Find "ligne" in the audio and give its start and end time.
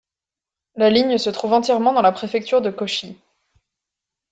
0.89-1.19